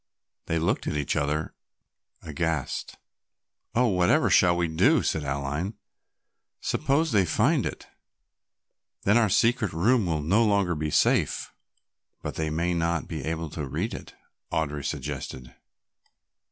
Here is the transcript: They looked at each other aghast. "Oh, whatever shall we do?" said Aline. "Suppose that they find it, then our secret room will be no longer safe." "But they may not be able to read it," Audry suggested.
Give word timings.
They 0.47 0.57
looked 0.57 0.87
at 0.87 0.97
each 0.97 1.15
other 1.15 1.53
aghast. 2.23 2.97
"Oh, 3.75 3.85
whatever 3.85 4.31
shall 4.31 4.57
we 4.57 4.67
do?" 4.67 5.03
said 5.03 5.23
Aline. 5.23 5.75
"Suppose 6.59 7.11
that 7.11 7.19
they 7.19 7.25
find 7.25 7.67
it, 7.67 7.85
then 9.03 9.15
our 9.15 9.29
secret 9.29 9.73
room 9.73 10.07
will 10.07 10.23
be 10.23 10.27
no 10.27 10.43
longer 10.43 10.89
safe." 10.89 11.53
"But 12.23 12.33
they 12.33 12.49
may 12.49 12.73
not 12.73 13.07
be 13.07 13.23
able 13.23 13.51
to 13.51 13.67
read 13.67 13.93
it," 13.93 14.15
Audry 14.51 14.83
suggested. 14.83 15.53